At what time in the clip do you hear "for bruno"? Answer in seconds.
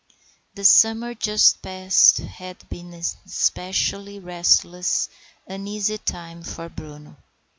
6.41-7.17